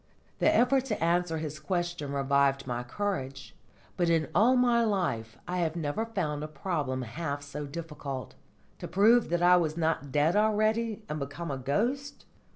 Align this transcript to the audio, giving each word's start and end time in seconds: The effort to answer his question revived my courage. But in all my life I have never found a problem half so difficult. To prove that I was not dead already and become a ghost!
The 0.39 0.51
effort 0.51 0.85
to 0.85 1.03
answer 1.03 1.37
his 1.37 1.59
question 1.59 2.11
revived 2.11 2.65
my 2.65 2.81
courage. 2.81 3.53
But 3.97 4.09
in 4.09 4.29
all 4.33 4.55
my 4.55 4.83
life 4.83 5.37
I 5.47 5.59
have 5.59 5.75
never 5.75 6.07
found 6.07 6.43
a 6.43 6.47
problem 6.47 7.03
half 7.03 7.43
so 7.43 7.67
difficult. 7.67 8.33
To 8.79 8.87
prove 8.87 9.29
that 9.29 9.43
I 9.43 9.57
was 9.57 9.77
not 9.77 10.11
dead 10.11 10.35
already 10.35 11.03
and 11.07 11.19
become 11.19 11.51
a 11.51 11.57
ghost! 11.59 12.25